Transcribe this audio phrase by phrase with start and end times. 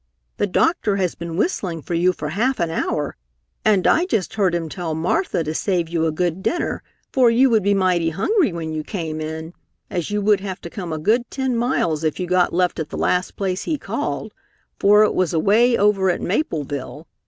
[0.37, 3.15] The doctor has been whistling for you for half an hour,
[3.63, 6.81] and I just heard him tell Martha to save you a good dinner
[7.11, 9.53] for you would be mighty hungry when you came in,
[9.91, 12.89] as you would have to come a good ten miles if you got left at
[12.89, 14.33] the last place he called,
[14.79, 17.05] for it was away over at Mapleville.